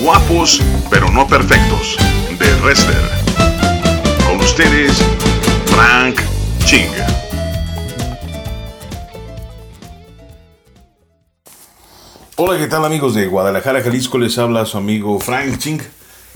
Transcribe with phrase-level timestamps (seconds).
[0.00, 1.96] Guapos pero no perfectos
[2.38, 3.02] de Wrestler.
[4.24, 5.02] Con ustedes,
[5.66, 6.20] Frank
[6.64, 6.86] Ching.
[12.36, 14.18] Hola, ¿qué tal amigos de Guadalajara, Jalisco?
[14.18, 15.80] Les habla su amigo Frank Ching.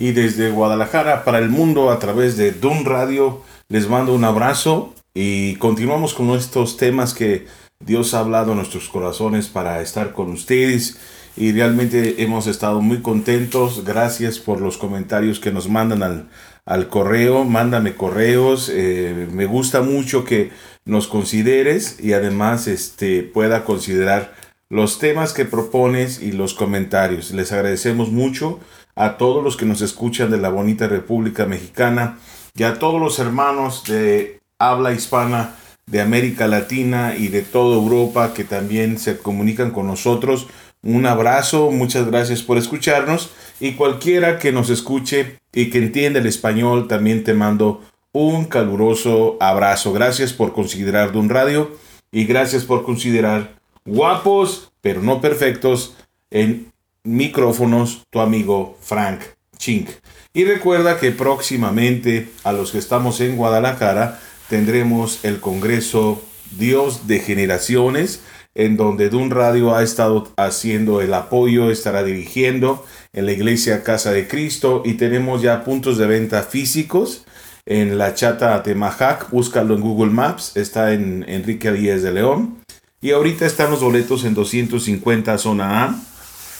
[0.01, 4.93] Y desde Guadalajara para el mundo a través de Doom Radio les mando un abrazo
[5.15, 7.47] y continuamos con estos temas que
[7.85, 10.99] Dios ha hablado a nuestros corazones para estar con ustedes
[11.37, 13.85] y realmente hemos estado muy contentos.
[13.85, 16.29] Gracias por los comentarios que nos mandan al,
[16.65, 17.45] al correo.
[17.45, 18.71] Mándame correos.
[18.73, 20.51] Eh, me gusta mucho que
[20.85, 24.35] nos consideres y además este, pueda considerar
[24.69, 27.31] los temas que propones y los comentarios.
[27.33, 28.61] Les agradecemos mucho
[28.95, 32.19] a todos los que nos escuchan de la bonita República Mexicana
[32.55, 38.35] y a todos los hermanos de habla hispana de América Latina y de toda Europa
[38.35, 40.49] que también se comunican con nosotros.
[40.83, 43.31] Un abrazo, muchas gracias por escucharnos
[43.61, 49.37] y cualquiera que nos escuche y que entienda el español también te mando un caluroso
[49.41, 49.93] abrazo.
[49.93, 51.77] Gracias por considerar un Radio
[52.11, 55.97] y gracias por considerar guapos pero no perfectos
[56.31, 56.73] en
[57.05, 59.21] micrófonos tu amigo Frank
[59.57, 59.89] Chink.
[60.35, 64.21] Y recuerda que próximamente a los que estamos en Guadalajara
[64.53, 66.23] tendremos el Congreso
[66.59, 68.21] Dios de Generaciones,
[68.55, 74.13] en donde Dun Radio ha estado haciendo el apoyo, estará dirigiendo en la iglesia Casa
[74.13, 77.25] de Cristo y tenemos ya puntos de venta físicos
[77.65, 82.59] en la chata Temajac, búscalo en Google Maps, está en Enrique Díez de León.
[83.01, 86.01] Y ahorita están los boletos en 250 zona A,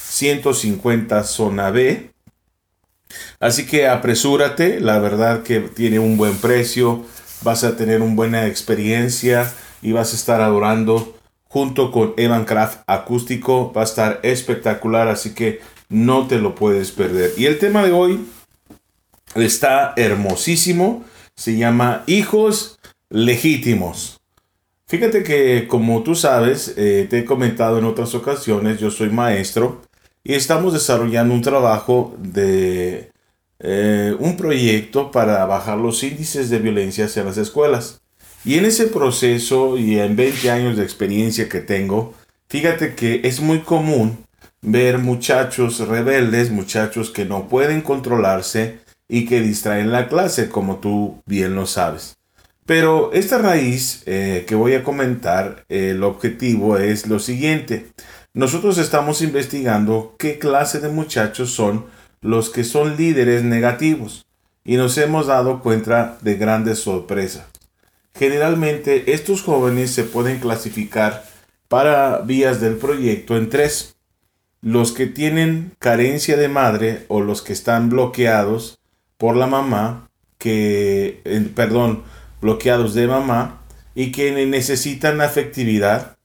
[0.09, 2.11] 150 zona B.
[3.39, 7.05] Así que apresúrate, la verdad que tiene un buen precio
[7.43, 11.17] vas a tener una buena experiencia y vas a estar adorando
[11.49, 13.73] junto con Evan Craft acústico.
[13.73, 17.33] Va a estar espectacular, así que no te lo puedes perder.
[17.37, 18.27] Y el tema de hoy
[19.35, 21.05] está hermosísimo.
[21.35, 22.79] Se llama Hijos
[23.11, 24.21] Legítimos.
[24.87, 29.83] Fíjate que como tú sabes, eh, te he comentado en otras ocasiones, yo soy maestro
[30.25, 33.12] y estamos desarrollando un trabajo de
[33.63, 38.03] eh, un proyecto para bajar los índices de violencia hacia las escuelas.
[38.45, 42.15] Y en ese proceso y en 20 años de experiencia que tengo,
[42.49, 44.19] fíjate que es muy común
[44.63, 51.23] ver muchachos rebeldes, muchachos que no pueden controlarse y que distraen la clase, como tú
[51.27, 52.17] bien lo sabes.
[52.67, 57.89] Pero esta raíz eh, que voy a comentar, el objetivo es lo siguiente.
[58.35, 61.87] Nosotros estamos investigando qué clase de muchachos son
[62.23, 64.25] los que son líderes negativos
[64.65, 67.45] y nos hemos dado cuenta de grandes sorpresas.
[68.15, 71.25] Generalmente estos jóvenes se pueden clasificar
[71.69, 73.97] para vías del proyecto en tres.
[74.61, 78.79] Los que tienen carencia de madre o los que están bloqueados
[79.17, 80.09] por la mamá,
[80.39, 81.23] que,
[81.57, 82.05] perdón,
[82.41, 83.61] bloqueados de mamá
[83.95, 86.17] y que necesitan afectividad.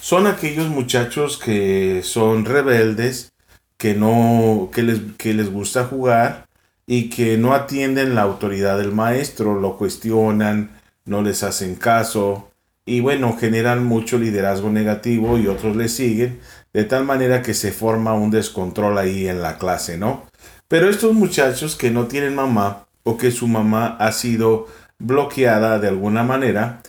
[0.00, 3.32] Son aquellos muchachos que son rebeldes,
[3.76, 6.46] que no, que les, que les gusta jugar
[6.86, 10.70] y que no atienden la autoridad del maestro, lo cuestionan,
[11.04, 12.50] no les hacen caso
[12.86, 16.40] y bueno, generan mucho liderazgo negativo y otros le siguen,
[16.72, 20.24] de tal manera que se forma un descontrol ahí en la clase, ¿no?
[20.68, 25.88] Pero estos muchachos que no tienen mamá o que su mamá ha sido bloqueada de
[25.88, 26.80] alguna manera,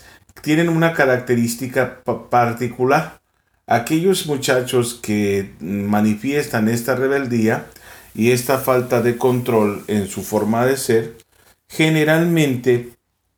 [0.41, 3.19] tienen una característica particular
[3.67, 7.67] aquellos muchachos que manifiestan esta rebeldía
[8.15, 11.17] y esta falta de control en su forma de ser,
[11.67, 12.93] generalmente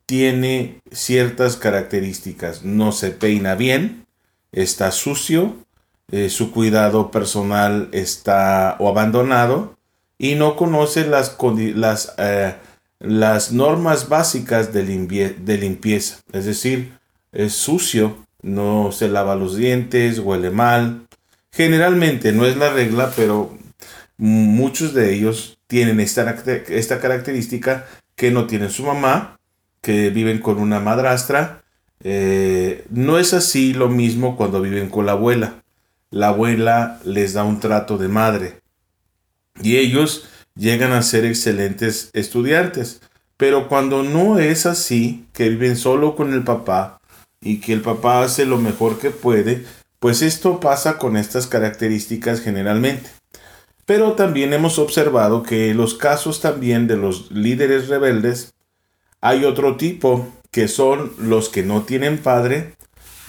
[0.06, 2.64] tiene ciertas características.
[2.64, 4.06] No se peina bien,
[4.52, 5.58] está sucio,
[6.12, 9.78] eh, su cuidado personal está o abandonado
[10.18, 11.38] y no conoce las,
[11.76, 12.56] las, eh,
[13.00, 16.20] las normas básicas de, de limpieza.
[16.32, 16.94] Es decir,
[17.32, 21.08] es sucio, no se lava los dientes, huele mal.
[21.52, 23.58] Generalmente no es la regla, pero
[24.18, 26.36] muchos de ellos tienen esta,
[27.02, 29.40] característica que no tienen su mamá,
[29.82, 31.64] que viven con una madrastra.
[32.02, 35.64] Eh, no es así lo mismo cuando viven con la abuela.
[36.12, 38.60] La abuela les da un trato de madre
[39.62, 43.02] y ellos llegan a ser excelentes estudiantes.
[43.38, 46.99] Pero cuando no es así, que viven solo con el papá,
[47.42, 49.66] y que el papá hace lo mejor que puede,
[50.00, 53.10] pues esto pasa con estas características generalmente.
[53.86, 58.54] Pero también hemos observado que los casos también de los líderes rebeldes
[59.22, 62.76] hay otro tipo que son los que no tienen padre,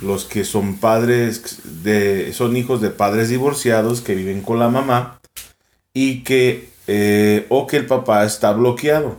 [0.03, 5.21] los que son padres de, son hijos de padres divorciados que viven con la mamá
[5.93, 9.17] y que, eh, o que el papá está bloqueado.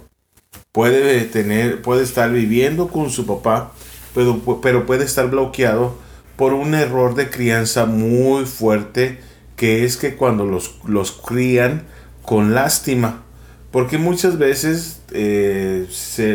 [0.72, 3.74] Puede tener, puede estar viviendo con su papá,
[4.14, 5.96] pero, pero puede estar bloqueado
[6.36, 9.20] por un error de crianza muy fuerte,
[9.56, 11.84] que es que cuando los, los crían
[12.24, 13.24] con lástima,
[13.72, 15.88] porque muchas veces eh,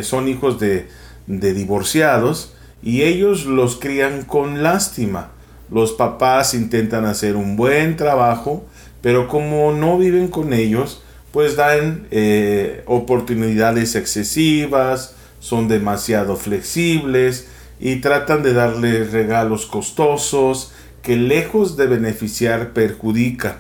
[0.03, 0.89] son hijos de,
[1.27, 5.31] de divorciados, y ellos los crían con lástima.
[5.71, 8.65] Los papás intentan hacer un buen trabajo,
[9.03, 11.03] pero como no viven con ellos,
[11.33, 21.17] pues dan eh, oportunidades excesivas, son demasiado flexibles y tratan de darle regalos costosos que
[21.17, 23.59] lejos de beneficiar perjudica.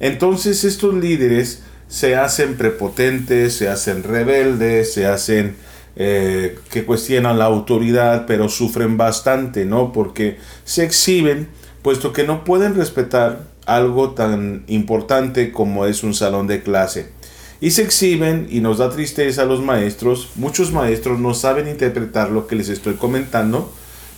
[0.00, 5.56] Entonces estos líderes se hacen prepotentes, se hacen rebeldes, se hacen
[5.96, 9.92] eh, que cuestionan la autoridad, pero sufren bastante, ¿no?
[9.92, 11.48] Porque se exhiben,
[11.82, 17.10] puesto que no pueden respetar algo tan importante como es un salón de clase.
[17.60, 20.30] Y se exhiben y nos da tristeza a los maestros.
[20.36, 23.70] Muchos maestros no saben interpretar lo que les estoy comentando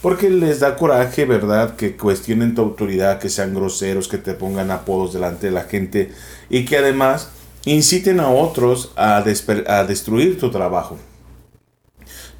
[0.03, 1.77] porque les da coraje, ¿verdad?
[1.77, 6.11] Que cuestionen tu autoridad, que sean groseros, que te pongan apodos delante de la gente
[6.51, 7.31] y que además
[7.65, 10.99] inciten a otros a, a destruir tu trabajo.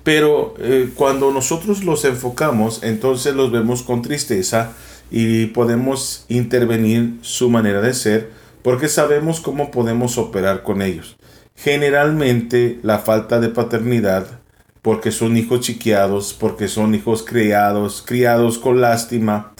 [0.03, 4.73] Pero eh, cuando nosotros los enfocamos, entonces los vemos con tristeza
[5.11, 8.31] y podemos intervenir su manera de ser
[8.63, 11.17] porque sabemos cómo podemos operar con ellos.
[11.57, 14.41] Generalmente la falta de paternidad,
[14.81, 19.53] porque son hijos chiqueados, porque son hijos criados, criados con lástima,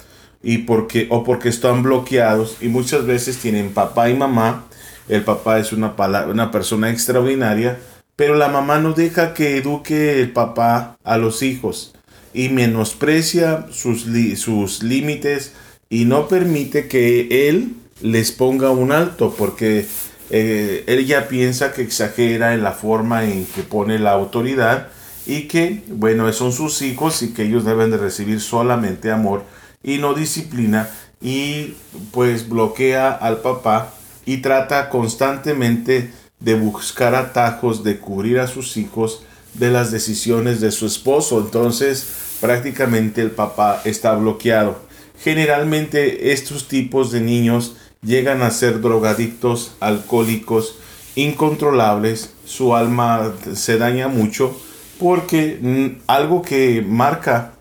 [0.43, 4.65] y porque, o porque están bloqueados, y muchas veces tienen papá y mamá.
[5.09, 5.95] El papá es una,
[6.29, 7.79] una persona extraordinaria,
[8.17, 11.95] pero la mamá no deja que eduque el papá a los hijos
[12.35, 14.07] y menosprecia sus,
[14.37, 15.53] sus límites
[15.89, 19.87] y no permite que él les ponga un alto porque
[20.31, 24.89] eh, ella piensa que exagera en la forma en que pone la autoridad
[25.25, 29.45] y que, bueno, son sus hijos y que ellos deben de recibir solamente amor
[29.83, 30.89] y no disciplina
[31.21, 31.75] y
[32.11, 33.95] pues bloquea al papá
[34.25, 36.11] y trata constantemente
[36.41, 39.23] de buscar atajos, de cubrir a sus hijos
[39.55, 41.41] de las decisiones de su esposo.
[41.41, 42.07] Entonces
[42.41, 44.81] prácticamente el papá está bloqueado.
[45.23, 50.77] Generalmente estos tipos de niños llegan a ser drogadictos, alcohólicos,
[51.15, 54.57] incontrolables, su alma se daña mucho
[54.99, 57.55] porque mm, algo que marca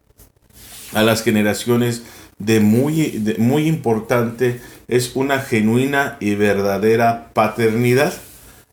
[0.94, 2.04] a las generaciones
[2.38, 8.14] de muy, muy importante es una genuina y verdadera paternidad.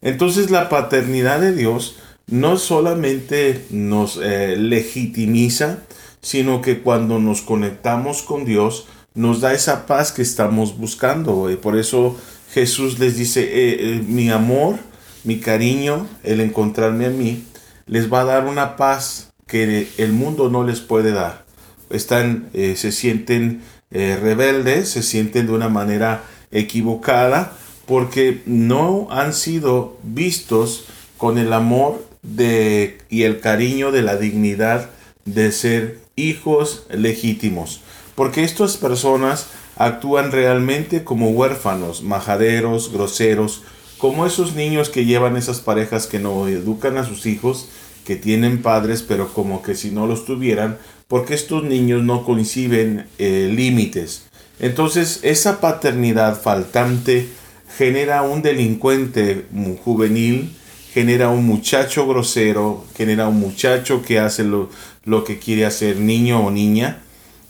[0.01, 5.79] Entonces la paternidad de Dios no solamente nos eh, legitimiza,
[6.21, 8.87] sino que cuando nos conectamos con Dios,
[9.19, 11.51] nos da esa paz que estamos buscando.
[11.51, 12.17] Y por eso
[12.53, 14.77] Jesús les dice, eh, eh, mi amor,
[15.25, 17.45] mi cariño, el encontrarme a mí,
[17.87, 21.45] les va a dar una paz que el mundo no les puede dar.
[21.91, 27.55] Están, se sienten rebeldes, se sienten de una manera equivocada,
[27.87, 30.85] porque no han sido vistos
[31.17, 34.91] con el amor de, y el cariño de la dignidad
[35.25, 37.81] de ser hijos legítimos.
[38.19, 39.47] Porque estas personas
[39.77, 43.63] actúan realmente como huérfanos, majaderos, groseros,
[43.97, 47.69] como esos niños que llevan esas parejas que no educan a sus hijos,
[48.05, 53.07] que tienen padres, pero como que si no los tuvieran, porque estos niños no coinciden
[53.19, 54.25] eh, límites.
[54.59, 57.29] Entonces, esa paternidad faltante
[57.77, 59.47] genera un delincuente
[59.85, 60.57] juvenil,
[60.93, 64.71] genera un muchacho grosero, genera un muchacho que hace lo,
[65.05, 67.05] lo que quiere hacer niño o niña,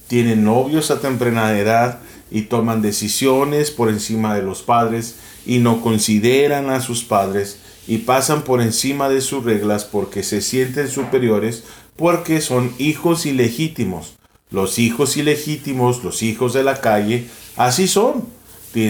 [0.08, 2.00] tienen novios a temprana edad
[2.30, 7.98] y toman decisiones por encima de los padres y no consideran a sus padres y
[7.98, 11.64] pasan por encima de sus reglas porque se sienten superiores
[11.96, 14.14] porque son hijos ilegítimos.
[14.50, 18.38] Los hijos ilegítimos, los hijos de la calle, así son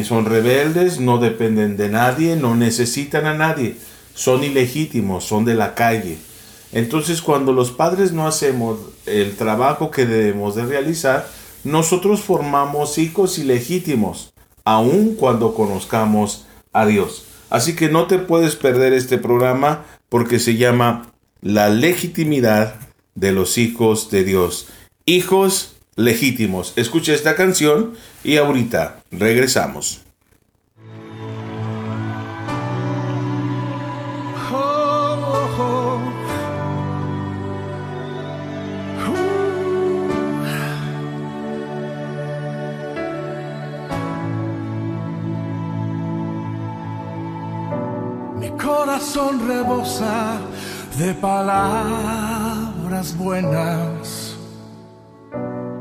[0.04, 3.76] son rebeldes, no dependen de nadie, no necesitan a nadie,
[4.14, 6.18] son ilegítimos, son de la calle.
[6.72, 11.28] Entonces cuando los padres no hacemos el trabajo que debemos de realizar,
[11.64, 14.32] nosotros formamos hijos ilegítimos,
[14.64, 17.24] aun cuando conozcamos a Dios.
[17.50, 22.74] Así que no te puedes perder este programa porque se llama La legitimidad
[23.14, 24.68] de los hijos de Dios.
[25.06, 26.72] Hijos legítimos.
[26.76, 30.02] Escucha esta canción y ahorita regresamos.
[48.98, 50.40] Corazón rebosa
[50.98, 54.36] de palabras buenas.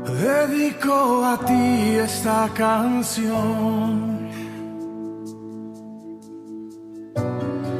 [0.06, 4.28] Dedico a ti esta canción.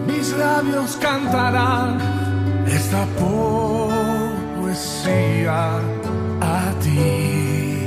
[0.08, 1.98] Mis labios cantarán
[2.66, 3.06] esta
[4.56, 5.78] poesía
[6.40, 7.86] a ti.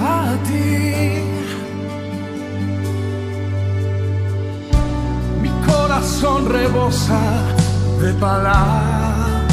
[0.00, 1.21] A ti.
[5.92, 7.20] Corazón rebosa
[8.00, 9.52] de palabras.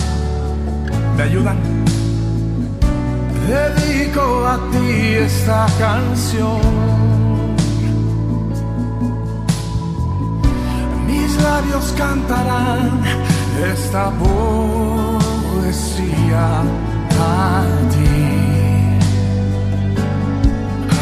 [1.17, 1.57] ¿Me ayudan?
[3.45, 6.61] Dedico a ti esta canción.
[11.07, 13.01] Mis labios cantarán
[13.73, 15.41] esta poesía
[17.19, 18.21] a ti.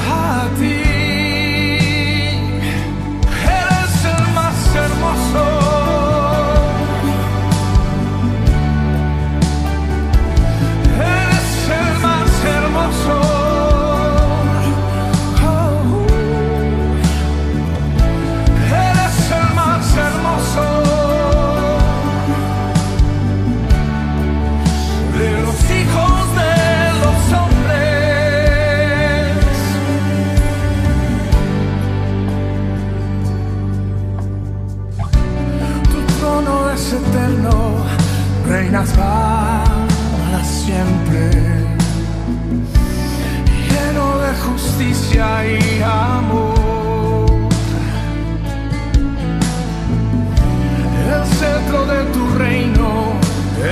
[0.09, 0.86] A ti.
[4.99, 5.66] Más
[45.17, 47.25] justicia y amor.
[51.13, 53.13] El cetro de tu reino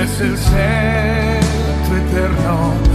[0.02, 2.85] es el cetro eterno,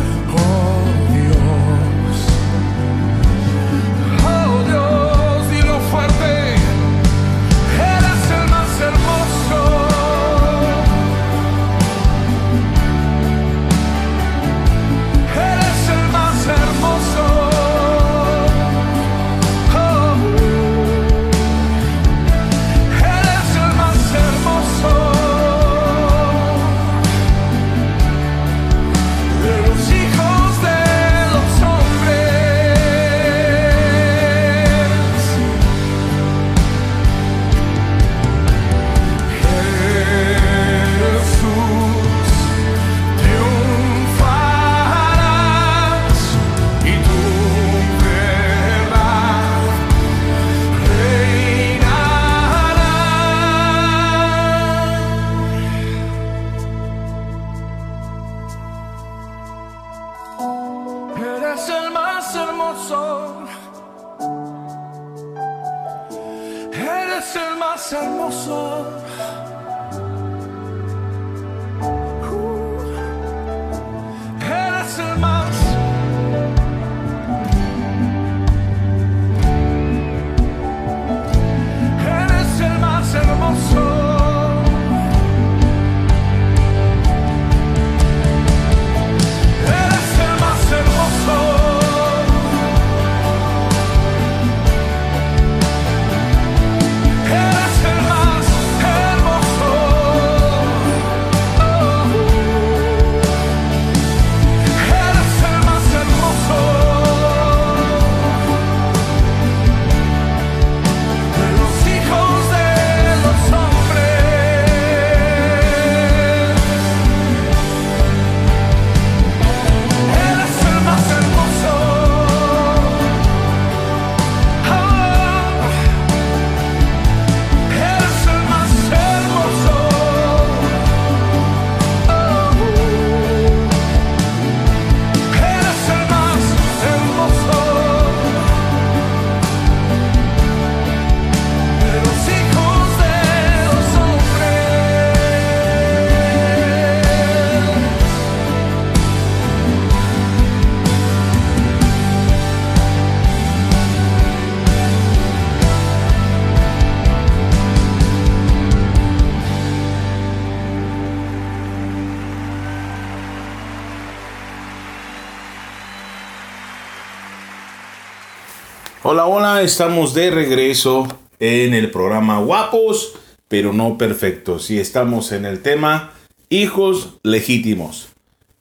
[169.14, 171.06] Hola, hola, estamos de regreso
[171.38, 173.12] en el programa Guapos,
[173.50, 174.72] pero no perfectos.
[174.72, 176.14] Y estamos en el tema
[176.48, 178.08] hijos legítimos.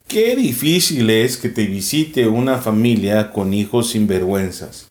[0.09, 4.91] Qué difícil es que te visite una familia con hijos sinvergüenzas.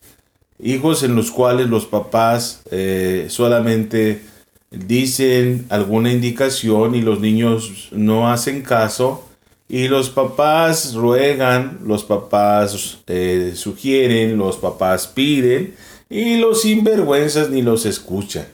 [0.64, 4.24] Hijos en los cuales los papás eh, solamente
[4.72, 9.29] dicen alguna indicación y los niños no hacen caso
[9.70, 15.76] y los papás ruegan, los papás eh, sugieren, los papás piden
[16.10, 18.48] y los sinvergüenzas ni los escuchan.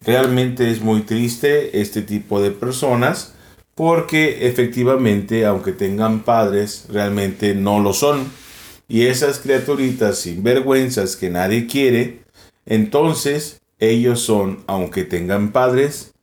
[0.00, 3.34] Realmente es muy triste este tipo de personas
[3.74, 8.32] porque efectivamente, aunque tengan padres, realmente no lo son.
[8.88, 12.20] Y esas criaturitas sinvergüenzas que nadie quiere,
[12.64, 16.14] entonces ellos son, aunque tengan padres,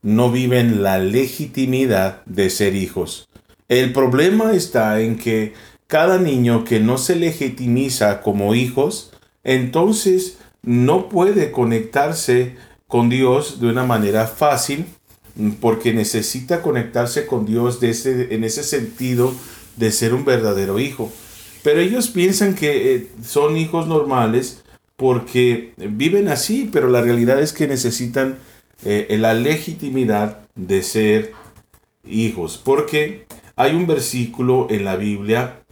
[0.00, 3.28] no viven la legitimidad de ser hijos.
[3.72, 5.54] El problema está en que
[5.86, 9.14] cada niño que no se legitimiza como hijos,
[9.44, 14.84] entonces no puede conectarse con Dios de una manera fácil
[15.62, 19.34] porque necesita conectarse con Dios en ese sentido
[19.78, 21.10] de ser un verdadero hijo.
[21.62, 24.64] Pero ellos piensan que eh, son hijos normales
[24.96, 28.36] porque viven así, pero la realidad es que necesitan
[28.84, 31.32] eh, la legitimidad de ser
[32.04, 32.60] hijos.
[32.62, 33.24] Porque
[33.56, 35.62] hay un versículo en la Biblia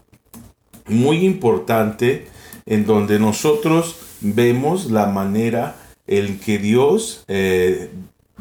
[0.87, 2.27] muy importante
[2.67, 7.91] en donde nosotros vemos la manera en que Dios eh,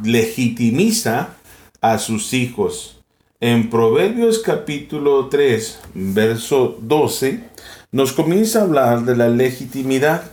[0.03, 1.35] legitimiza
[1.81, 3.01] a sus hijos.
[3.39, 7.39] En Proverbios capítulo 3, verso 12,
[7.91, 10.29] nos comienza a hablar de la legitimidad,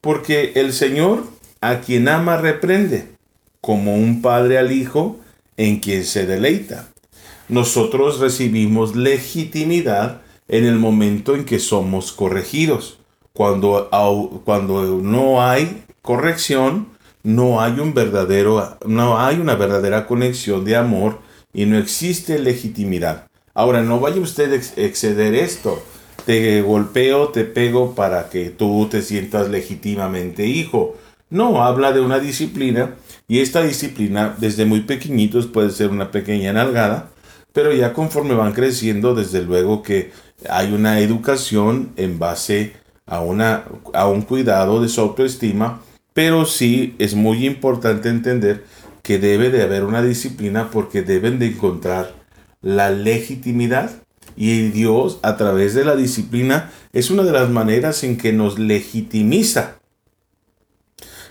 [0.00, 1.24] porque el Señor
[1.60, 3.08] a quien ama reprende,
[3.60, 5.18] como un padre al hijo
[5.56, 6.93] en quien se deleita.
[7.48, 12.98] Nosotros recibimos legitimidad en el momento en que somos corregidos.
[13.32, 13.90] Cuando,
[14.44, 16.88] cuando no hay corrección,
[17.22, 21.18] no hay un verdadero, no hay una verdadera conexión de amor
[21.52, 23.26] y no existe legitimidad.
[23.54, 25.82] Ahora, no vaya usted a exceder esto.
[26.26, 30.96] Te golpeo, te pego para que tú te sientas legítimamente hijo.
[31.30, 32.94] No, habla de una disciplina
[33.28, 37.10] y esta disciplina desde muy pequeñitos puede ser una pequeña nalgada,
[37.54, 40.12] pero ya conforme van creciendo, desde luego que
[40.50, 42.74] hay una educación en base
[43.06, 43.64] a, una,
[43.94, 45.80] a un cuidado de su autoestima
[46.14, 48.64] pero sí es muy importante entender
[49.02, 52.14] que debe de haber una disciplina porque deben de encontrar
[52.62, 53.90] la legitimidad
[54.36, 58.58] y Dios a través de la disciplina es una de las maneras en que nos
[58.58, 59.76] legitimiza.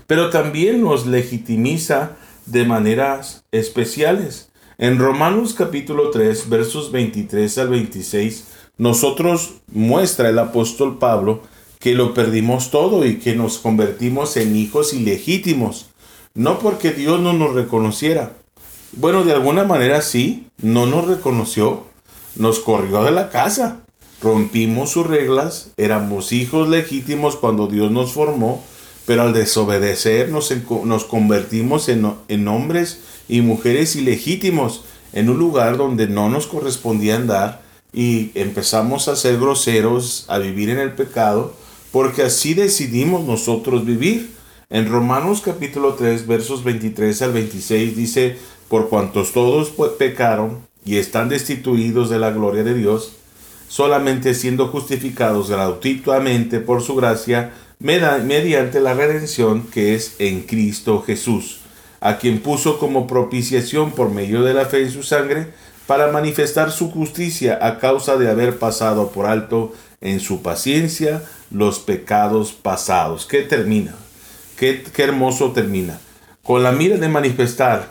[0.06, 4.52] Pero también nos legitimiza de maneras especiales.
[4.80, 8.46] En Romanos capítulo 3 versos 23 al 26
[8.78, 11.42] nosotros muestra el apóstol Pablo
[11.78, 15.92] que lo perdimos todo y que nos convertimos en hijos ilegítimos.
[16.34, 18.34] No porque Dios no nos reconociera.
[18.94, 21.84] Bueno, de alguna manera sí, no nos reconoció,
[22.36, 23.82] nos corrió de la casa,
[24.24, 28.64] rompimos sus reglas, éramos hijos legítimos cuando Dios nos formó,
[29.06, 30.52] pero al desobedecer nos,
[30.86, 34.84] nos convertimos en, en hombres y mujeres ilegítimos
[35.14, 37.62] en un lugar donde no nos correspondía andar
[37.94, 41.54] y empezamos a ser groseros, a vivir en el pecado
[41.94, 44.32] porque así decidimos nosotros vivir.
[44.72, 51.30] En Romanos capítulo 3 versos 23 al 26 dice, por cuantos todos pecaron y están
[51.30, 53.14] destituidos de la gloria de Dios,
[53.68, 61.60] solamente siendo justificados gratuitamente por su gracia, mediante la redención que es en Cristo Jesús,
[62.04, 65.48] a quien puso como propiciación por medio de la fe en su sangre,
[65.88, 71.80] para manifestar su justicia a causa de haber pasado por alto en su paciencia los
[71.80, 73.26] pecados pasados.
[73.26, 73.96] ¿Qué termina?
[74.58, 75.98] ¿Qué, qué hermoso termina?
[76.44, 77.90] Con la mira de manifestar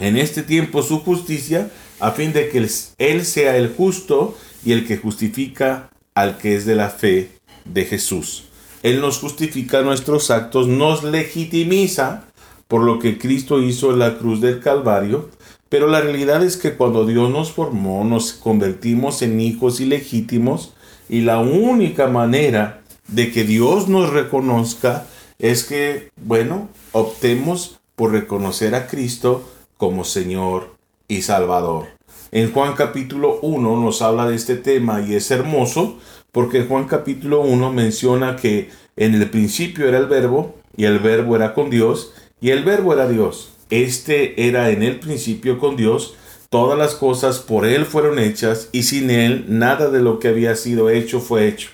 [0.00, 2.68] en este tiempo su justicia, a fin de que
[2.98, 7.30] Él sea el justo y el que justifica al que es de la fe
[7.64, 8.44] de Jesús.
[8.82, 12.27] Él nos justifica nuestros actos, nos legitimiza
[12.68, 15.30] por lo que Cristo hizo en la cruz del Calvario,
[15.68, 20.74] pero la realidad es que cuando Dios nos formó, nos convertimos en hijos ilegítimos
[21.08, 25.06] y la única manera de que Dios nos reconozca
[25.38, 30.74] es que, bueno, optemos por reconocer a Cristo como Señor
[31.06, 31.86] y Salvador.
[32.30, 35.98] En Juan capítulo 1 nos habla de este tema y es hermoso
[36.32, 41.36] porque Juan capítulo 1 menciona que en el principio era el verbo y el verbo
[41.36, 43.50] era con Dios y el verbo era Dios.
[43.70, 46.14] Este era en el principio con Dios
[46.50, 50.56] Todas las cosas por Él fueron hechas, y sin Él nada de lo que había
[50.56, 51.68] sido hecho fue hecho.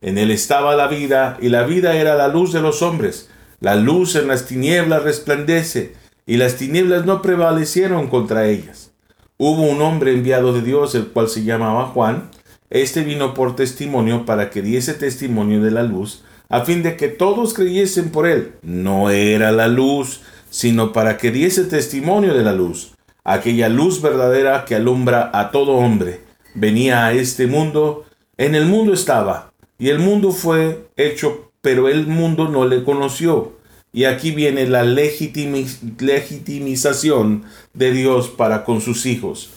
[0.00, 3.28] En Él estaba la vida, y la vida era la luz de los hombres.
[3.58, 5.94] La luz en las tinieblas resplandece,
[6.26, 8.92] y las tinieblas no prevalecieron contra ellas.
[9.36, 12.30] Hubo un hombre enviado de Dios, el cual se llamaba Juan.
[12.70, 17.08] Este vino por testimonio para que diese testimonio de la luz, a fin de que
[17.08, 18.52] todos creyesen por él.
[18.62, 22.92] No era la luz, sino para que diese testimonio de la luz,
[23.24, 26.20] aquella luz verdadera que alumbra a todo hombre.
[26.54, 28.04] Venía a este mundo,
[28.36, 33.52] en el mundo estaba, y el mundo fue hecho, pero el mundo no le conoció.
[33.92, 39.50] Y aquí viene la legitimi- legitimización de Dios para con sus hijos.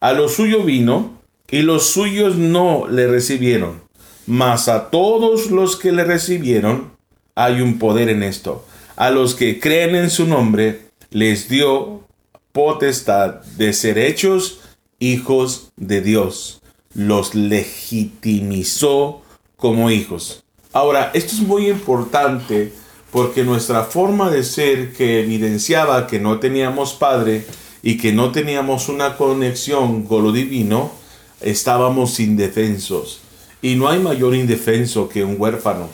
[0.00, 3.85] A lo suyo vino, y los suyos no le recibieron.
[4.26, 6.90] Mas a todos los que le recibieron,
[7.34, 8.64] hay un poder en esto.
[8.96, 12.04] A los que creen en su nombre, les dio
[12.52, 14.60] potestad de ser hechos
[14.98, 16.62] hijos de Dios.
[16.94, 19.22] Los legitimizó
[19.56, 20.42] como hijos.
[20.72, 22.72] Ahora, esto es muy importante
[23.12, 27.46] porque nuestra forma de ser que evidenciaba que no teníamos padre
[27.82, 30.90] y que no teníamos una conexión con lo divino,
[31.40, 33.20] estábamos indefensos.
[33.62, 35.88] Y no hay mayor indefenso que un huérfano.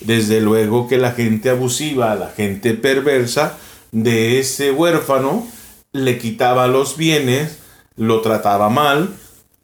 [0.00, 3.58] Desde luego que la gente abusiva, la gente perversa
[3.92, 5.46] de ese huérfano
[5.92, 7.58] le quitaba los bienes,
[7.96, 9.14] lo trataba mal,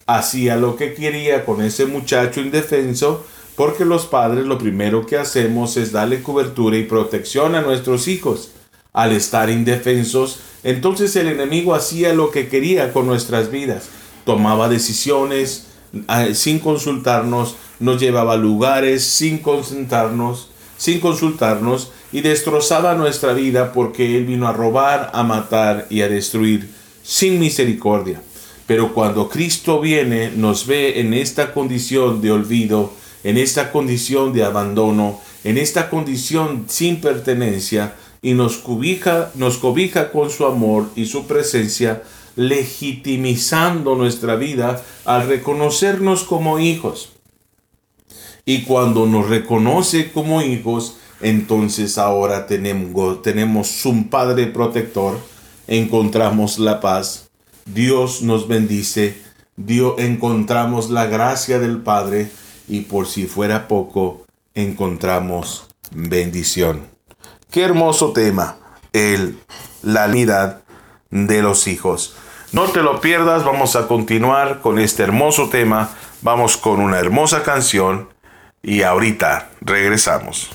[0.06, 5.76] hacía lo que quería con ese muchacho indefenso, porque los padres lo primero que hacemos
[5.76, 8.52] es darle cobertura y protección a nuestros hijos.
[8.92, 13.88] Al estar indefensos, entonces el enemigo hacía lo que quería con nuestras vidas.
[14.24, 15.66] Tomaba decisiones
[16.34, 24.16] sin consultarnos, nos llevaba a lugares sin consultarnos, sin consultarnos y destrozaba nuestra vida porque
[24.16, 26.70] él vino a robar, a matar y a destruir
[27.02, 28.22] sin misericordia.
[28.66, 32.92] Pero cuando Cristo viene, nos ve en esta condición de olvido,
[33.24, 40.12] en esta condición de abandono, en esta condición sin pertenencia, y nos cobija, nos cobija
[40.12, 42.02] con su amor y su presencia,
[42.36, 47.12] legitimizando nuestra vida al reconocernos como hijos.
[48.44, 55.18] Y cuando nos reconoce como hijos, entonces ahora tenemos, tenemos un Padre protector,
[55.66, 57.30] encontramos la paz,
[57.66, 59.20] Dios nos bendice,
[59.56, 62.30] Dios encontramos la gracia del Padre
[62.66, 66.82] y por si fuera poco, encontramos bendición.
[67.50, 68.56] Qué hermoso tema,
[68.92, 69.38] el
[69.82, 70.62] la unidad
[71.10, 72.16] de los hijos.
[72.52, 75.90] No te lo pierdas, vamos a continuar con este hermoso tema,
[76.22, 78.08] vamos con una hermosa canción
[78.62, 80.50] y ahorita regresamos.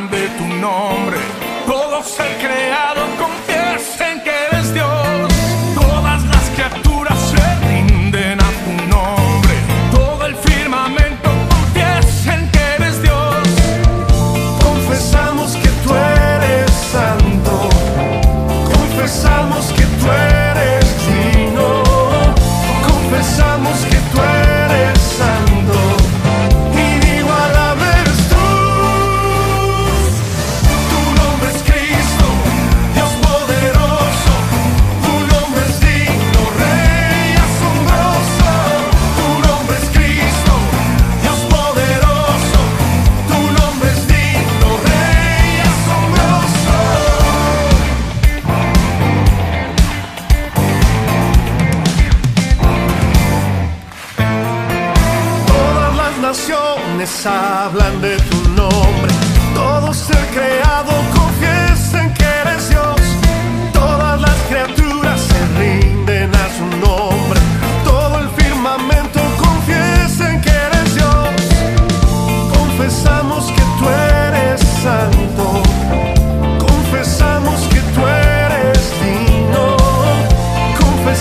[0.00, 1.18] De tu nombre.
[1.66, 3.01] Todo ser creado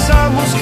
[0.02, 0.61] Confesamos que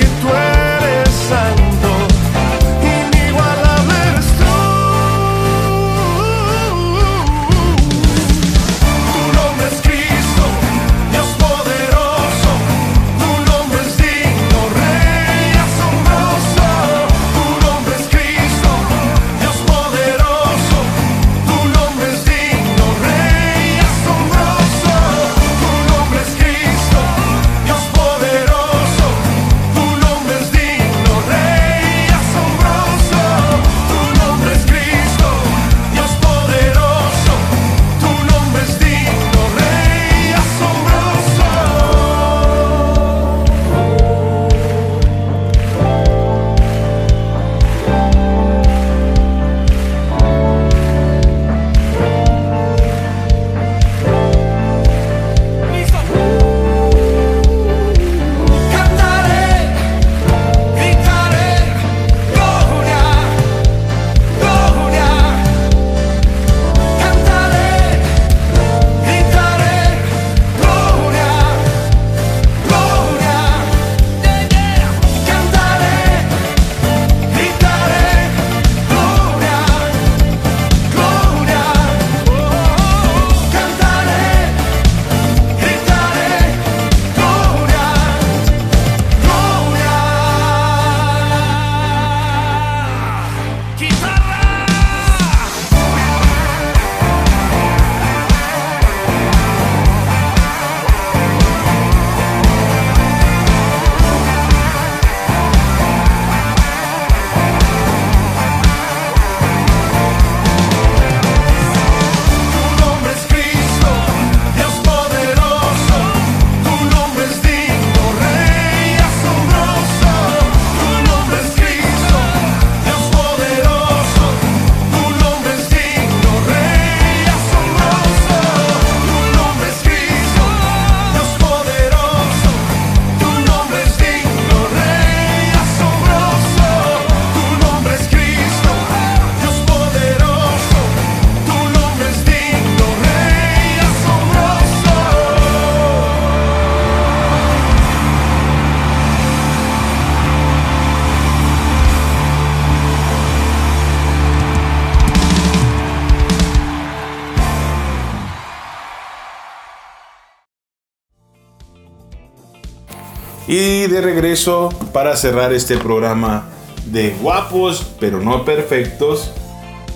[164.01, 166.49] regreso para cerrar este programa
[166.85, 169.31] de guapos, pero no perfectos,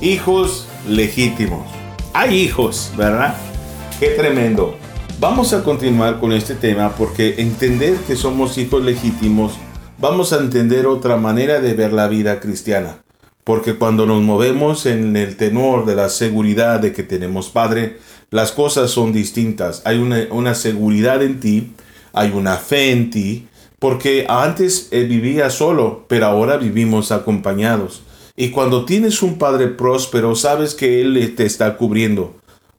[0.01, 1.67] hijos legítimos.
[2.13, 3.35] Hay hijos, ¿verdad?
[3.99, 4.77] Qué tremendo.
[5.19, 9.53] Vamos a continuar con este tema porque entender que somos hijos legítimos,
[9.97, 13.03] vamos a entender otra manera de ver la vida cristiana.
[13.43, 17.97] Porque cuando nos movemos en el tenor de la seguridad de que tenemos Padre,
[18.31, 19.81] las cosas son distintas.
[19.85, 21.71] Hay una, seguridad en ti,
[22.13, 23.47] hay una fe en ti,
[23.83, 28.01] porque antes eh, vivía solo, pero ahora vivimos acompañados.
[28.33, 32.33] Y cuando tienes un Padre próspero, sabes que Él te está cubriendo,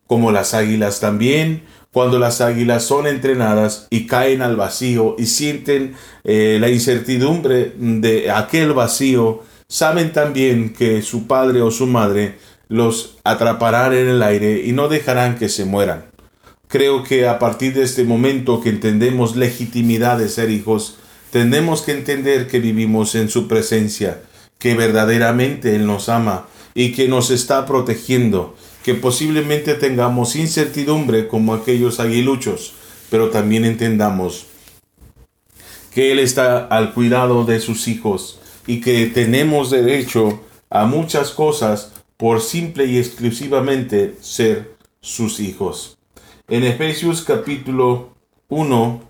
[0.07, 1.65] como las águilas también.
[1.93, 8.31] Cuando las águilas son entrenadas y caen al vacío y sienten eh, la incertidumbre de
[8.31, 12.39] aquel vacío, saben también que su padre o su madre
[12.69, 16.14] los atraparán en el aire y no dejarán que se mueran.
[16.75, 20.97] Creo que a partir de este momento que entendemos legitimidad de ser hijos,
[21.31, 24.23] tenemos que entender que vivimos en su presencia,
[24.59, 31.55] que verdaderamente Él nos ama y que nos está protegiendo, que posiblemente tengamos incertidumbre como
[31.55, 32.73] aquellos aguiluchos,
[33.09, 34.47] pero también entendamos
[35.93, 41.93] que Él está al cuidado de sus hijos y que tenemos derecho a muchas cosas
[42.17, 45.95] por simple y exclusivamente ser sus hijos.
[46.47, 48.11] En Efesios capítulo
[48.51, 49.01] 1,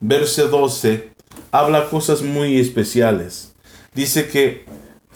[0.00, 1.10] verso 12,
[1.52, 3.54] habla cosas muy especiales.
[3.94, 4.64] Dice que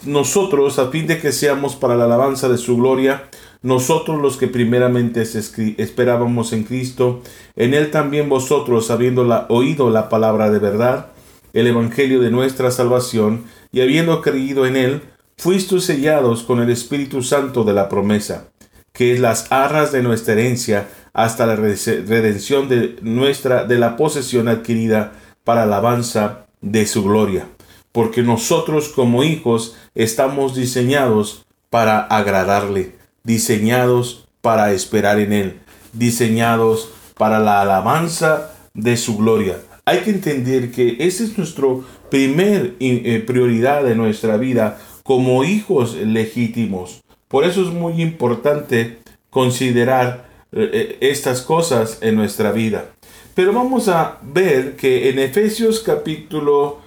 [0.05, 3.27] nosotros, a fin de que seamos para la alabanza de su gloria,
[3.63, 7.23] nosotros los que primeramente esperábamos en Cristo,
[7.55, 11.07] en Él también vosotros, habiendo oído la palabra de verdad,
[11.53, 15.01] el Evangelio de nuestra salvación, y habiendo creído en él,
[15.37, 18.49] fuisteis sellados con el Espíritu Santo de la promesa,
[18.91, 24.47] que es las arras de nuestra herencia hasta la redención de nuestra de la posesión
[24.47, 27.47] adquirida para alabanza de su gloria.
[27.91, 35.59] Porque nosotros como hijos estamos diseñados para agradarle, diseñados para esperar en él,
[35.93, 39.57] diseñados para la alabanza de su gloria.
[39.85, 45.95] Hay que entender que ese es nuestro primer eh, prioridad de nuestra vida como hijos
[45.95, 47.03] legítimos.
[47.27, 48.99] Por eso es muy importante
[49.29, 52.91] considerar eh, eh, estas cosas en nuestra vida.
[53.35, 56.81] Pero vamos a ver que en Efesios capítulo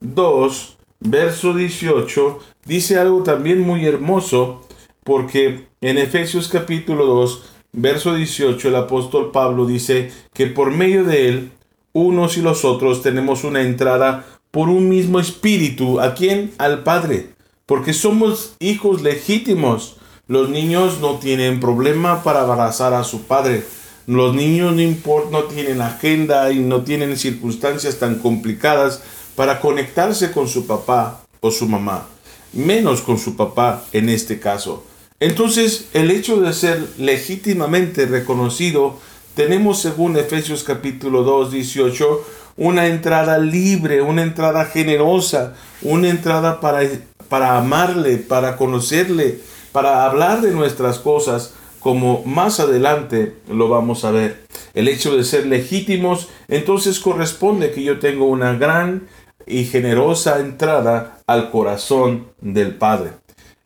[0.00, 4.66] 2, verso 18, dice algo también muy hermoso,
[5.04, 7.42] porque en Efesios capítulo 2,
[7.72, 11.50] verso 18, el apóstol Pablo dice que por medio de él
[11.92, 16.00] unos y los otros tenemos una entrada por un mismo espíritu.
[16.00, 16.52] ¿A quién?
[16.58, 17.30] Al Padre.
[17.66, 19.96] Porque somos hijos legítimos.
[20.30, 23.64] Los niños no tienen problema para abrazar a su padre.
[24.06, 29.02] Los niños no, no tienen agenda y no tienen circunstancias tan complicadas
[29.34, 32.06] para conectarse con su papá o su mamá.
[32.52, 34.84] Menos con su papá en este caso.
[35.18, 39.00] Entonces, el hecho de ser legítimamente reconocido
[39.34, 42.24] tenemos según Efesios capítulo 2, 18,
[42.56, 46.88] una entrada libre, una entrada generosa, una entrada para,
[47.28, 49.40] para amarle, para conocerle,
[49.72, 54.44] para hablar de nuestras cosas, como más adelante lo vamos a ver.
[54.74, 59.08] El hecho de ser legítimos, entonces corresponde que yo tengo una gran
[59.46, 63.12] y generosa entrada al corazón del Padre.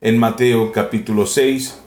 [0.00, 1.80] En Mateo capítulo 6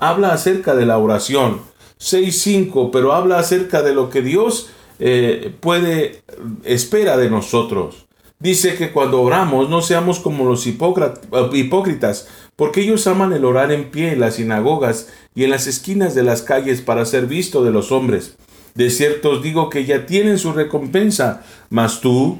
[0.00, 1.60] habla acerca de la oración
[2.00, 6.22] 6.5, pero habla acerca de lo que Dios eh, puede,
[6.64, 8.06] espera de nosotros.
[8.38, 12.28] Dice que cuando oramos no seamos como los hipócritas,
[12.60, 16.22] porque ellos aman el orar en pie en las sinagogas y en las esquinas de
[16.22, 18.36] las calles para ser visto de los hombres.
[18.74, 22.38] De cierto os digo que ya tienen su recompensa, mas tú,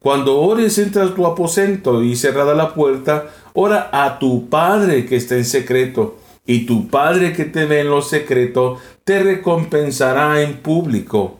[0.00, 5.14] cuando ores, entras a tu aposento y cerrada la puerta, ora a tu Padre que
[5.14, 10.54] está en secreto y tu Padre que te ve en lo secreto te recompensará en
[10.54, 11.38] público.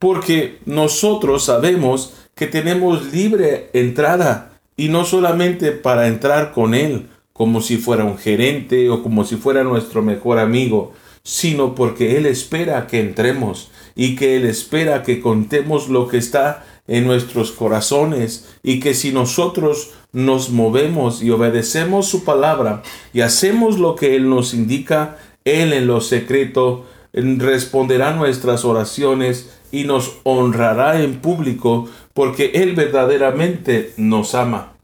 [0.00, 7.60] Porque nosotros sabemos que tenemos libre entrada y no solamente para entrar con Él como
[7.60, 10.92] si fuera un gerente o como si fuera nuestro mejor amigo,
[11.24, 16.64] sino porque Él espera que entremos y que Él espera que contemos lo que está
[16.86, 23.80] en nuestros corazones y que si nosotros nos movemos y obedecemos su palabra y hacemos
[23.80, 31.02] lo que Él nos indica, Él en lo secreto responderá nuestras oraciones y nos honrará
[31.02, 34.74] en público porque Él verdaderamente nos ama,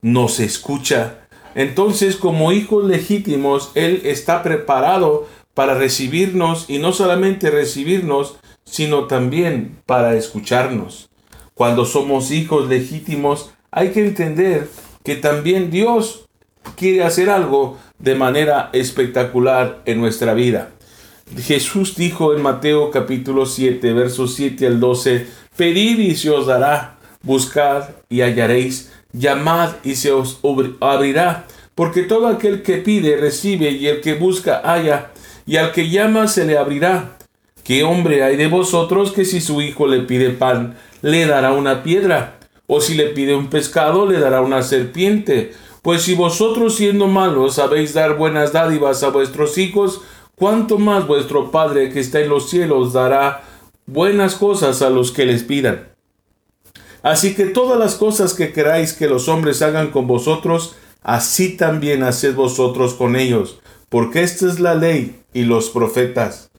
[0.00, 1.19] nos escucha.
[1.54, 9.78] Entonces como hijos legítimos, Él está preparado para recibirnos y no solamente recibirnos, sino también
[9.86, 11.10] para escucharnos.
[11.54, 14.68] Cuando somos hijos legítimos, hay que entender
[15.04, 16.28] que también Dios
[16.76, 20.70] quiere hacer algo de manera espectacular en nuestra vida.
[21.36, 26.98] Jesús dijo en Mateo capítulo 7, versos 7 al 12, Pedid y se os dará,
[27.22, 30.40] buscad y hallaréis, llamad y se os
[30.80, 35.10] abrirá, porque todo aquel que pide recibe y el que busca halla,
[35.46, 37.16] y al que llama se le abrirá.
[37.64, 41.82] ¿Qué hombre hay de vosotros que si su hijo le pide pan, le dará una
[41.82, 42.38] piedra?
[42.66, 45.52] ¿O si le pide un pescado, le dará una serpiente?
[45.82, 50.02] Pues si vosotros siendo malos sabéis dar buenas dádivas a vuestros hijos,
[50.36, 53.42] cuánto más vuestro Padre que está en los cielos dará
[53.86, 55.88] buenas cosas a los que les pidan.
[57.02, 62.02] Así que todas las cosas que queráis que los hombres hagan con vosotros, así también
[62.02, 63.58] haced vosotros con ellos,
[63.88, 66.50] porque esta es la ley y los profetas.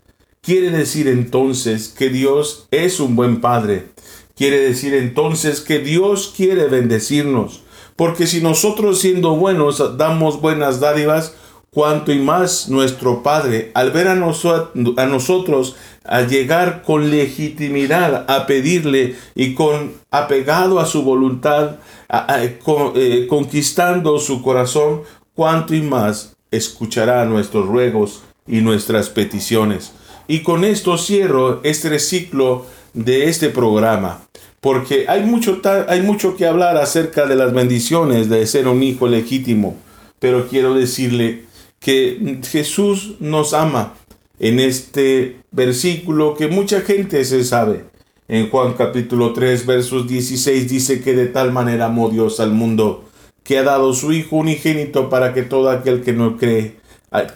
[0.42, 3.90] Quiere decir entonces que Dios es un buen Padre.
[4.36, 7.62] Quiere decir entonces que Dios quiere bendecirnos.
[7.96, 11.36] Porque si nosotros siendo buenos damos buenas dádivas,
[11.70, 18.48] cuanto y más nuestro Padre, al ver a, a nosotros a llegar con legitimidad a
[18.48, 21.78] pedirle y con apegado a su voluntad,
[22.10, 29.94] eh, conquistando su corazón, cuanto y más escuchará nuestros ruegos y nuestras peticiones.
[30.28, 34.22] Y con esto cierro este ciclo de este programa
[34.62, 39.08] porque hay mucho, hay mucho que hablar acerca de las bendiciones de ser un hijo
[39.08, 39.76] legítimo,
[40.20, 41.46] pero quiero decirle
[41.80, 43.96] que Jesús nos ama
[44.42, 47.86] en este versículo que mucha gente se sabe.
[48.28, 53.06] En Juan capítulo 3 versos 16 dice que de tal manera amó Dios al mundo
[53.44, 56.78] que ha dado su Hijo unigénito para que todo aquel que no cree,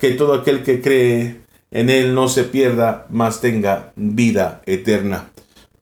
[0.02, 5.30] que todo aquel que cree en él no se pierda, mas tenga vida eterna.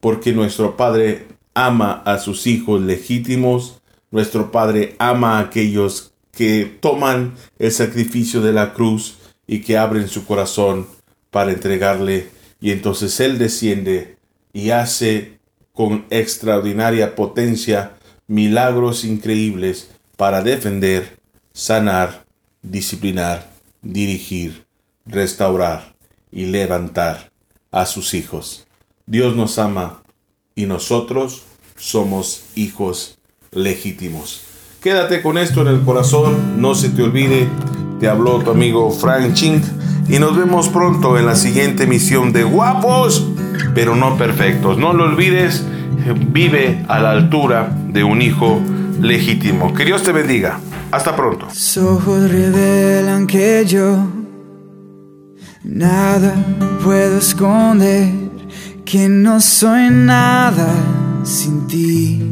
[0.00, 7.34] Porque nuestro Padre ama a sus hijos legítimos, nuestro Padre ama a aquellos que toman
[7.58, 9.16] el sacrificio de la cruz
[9.46, 10.86] y que abren su corazón
[11.34, 12.28] para entregarle
[12.60, 14.18] y entonces Él desciende
[14.52, 15.40] y hace
[15.72, 17.96] con extraordinaria potencia
[18.28, 21.18] milagros increíbles para defender,
[21.52, 22.24] sanar,
[22.62, 23.50] disciplinar,
[23.82, 24.64] dirigir,
[25.06, 25.96] restaurar
[26.30, 27.32] y levantar
[27.72, 28.68] a sus hijos.
[29.04, 30.04] Dios nos ama
[30.54, 31.42] y nosotros
[31.76, 33.18] somos hijos
[33.50, 34.42] legítimos.
[34.80, 37.48] Quédate con esto en el corazón, no se te olvide,
[38.04, 39.62] te habló tu amigo Frank Ching
[40.10, 43.26] y nos vemos pronto en la siguiente emisión de Guapos,
[43.74, 44.76] pero no perfectos.
[44.76, 45.64] No lo olvides,
[46.30, 48.60] vive a la altura de un hijo
[49.00, 49.72] legítimo.
[49.72, 50.60] Que Dios te bendiga.
[50.90, 51.46] Hasta pronto.
[51.46, 53.96] ojos revelan que yo
[55.62, 56.34] nada
[56.84, 58.12] puedo esconder
[58.84, 60.68] que no soy nada
[61.22, 62.22] sin ti,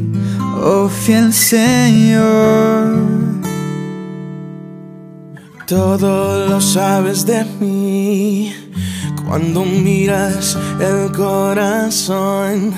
[0.55, 3.32] oh fiel Señor.
[5.67, 8.53] Todo lo sabes de mí.
[9.25, 12.73] Cuando miras el corazón,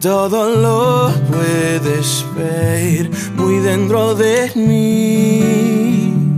[0.00, 6.34] todo lo puedes ver muy dentro de mí.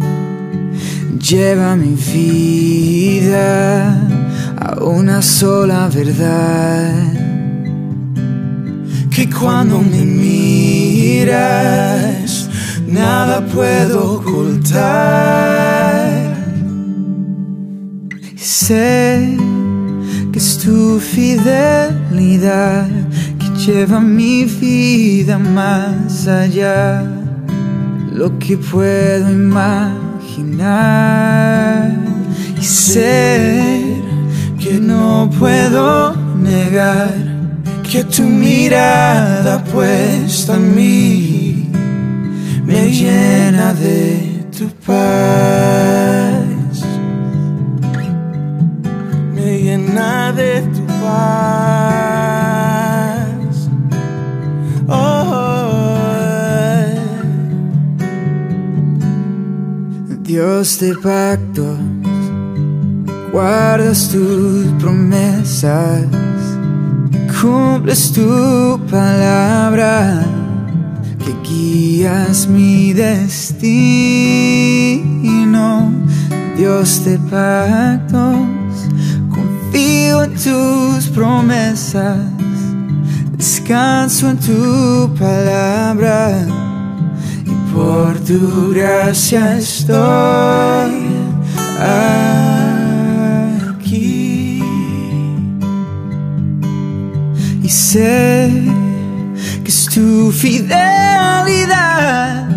[1.19, 4.07] Lleva mi vida
[4.61, 6.93] a una sola verdad.
[9.11, 11.31] Que cuando me miras,
[12.87, 15.66] nada puedo ocultar.
[18.47, 19.37] Sé
[20.33, 22.89] que es tu fidelidad
[23.39, 27.03] que lleva mi vida más allá.
[28.13, 30.07] Lo que puedo imaginar.
[32.61, 34.01] Y sé
[34.59, 37.37] que no puedo negar
[37.83, 41.71] que tu mirada puesta en mí
[42.65, 46.26] me llena de tu paz,
[49.77, 52.17] llena de tu paz.
[54.89, 55.35] Oh,
[60.23, 61.77] Dios de pacto
[63.33, 66.07] guardas tus promesas,
[67.41, 70.23] cumples tu palabra,
[71.19, 73.53] que guías mi destino,
[76.57, 78.56] Dios de pactos,
[79.67, 82.19] confío en tus promesas,
[83.37, 86.47] descanso en tu palabra,
[87.45, 91.17] y por tu gracia estoy.
[97.63, 98.51] y sé
[99.65, 100.77] que es tu fidelidad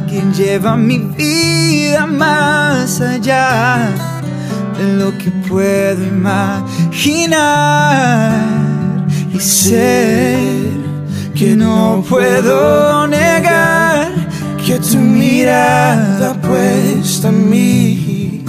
[0.08, 3.90] quien lleva mi vida más allá
[4.78, 6.69] de lo que puedo imaginar
[7.08, 7.30] y
[9.40, 10.38] sé
[11.34, 14.12] que no puedo negar
[14.66, 18.44] que tu mirada puesta en mí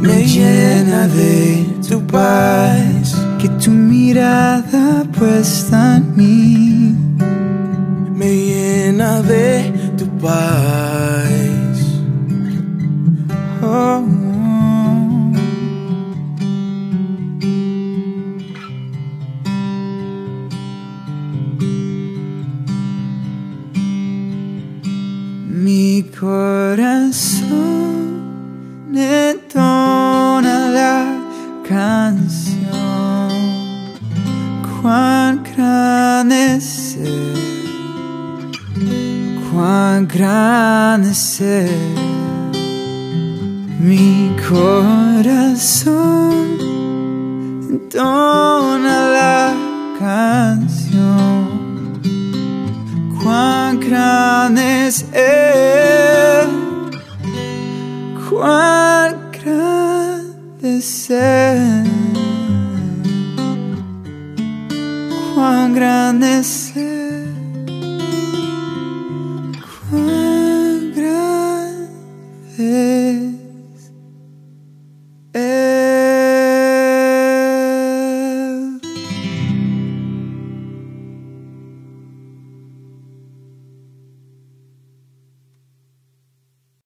[0.00, 3.16] me llena de tu paz.
[3.40, 6.94] Que tu mirada puesta en mí
[8.14, 11.26] me llena de tu paz.
[13.62, 14.17] Oh.